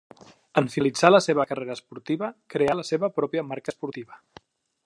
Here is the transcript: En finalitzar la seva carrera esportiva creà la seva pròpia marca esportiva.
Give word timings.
En 0.61 0.69
finalitzar 0.75 1.11
la 1.11 1.19
seva 1.25 1.45
carrera 1.51 1.75
esportiva 1.77 2.31
creà 2.55 2.77
la 2.81 2.89
seva 2.93 3.11
pròpia 3.21 3.45
marca 3.51 3.75
esportiva. 3.77 4.19